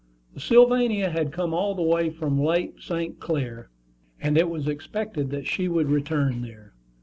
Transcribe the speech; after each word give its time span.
The 0.33 0.39
Sylvania 0.39 1.11
had 1.11 1.31
come 1.31 1.53
all 1.53 1.75
the 1.75 1.83
way 1.83 2.09
from 2.09 2.39
Lake 2.41 2.81
St. 2.81 3.19
Clair, 3.19 3.69
and 4.19 4.35
it 4.35 4.49
was 4.49 4.67
expected 4.67 5.29
that 5.29 5.45
she 5.45 5.67
would 5.67 5.91
return 5.91 6.41
there. 6.41 6.73